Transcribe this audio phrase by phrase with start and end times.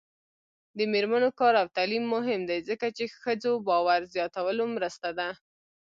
[0.77, 5.29] د میرمنو کار او تعلیم مهم دی ځکه چې ښځو باور زیاتولو مرسته ده.